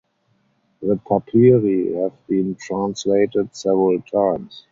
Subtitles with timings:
[0.81, 4.59] The papyri have been translated several times.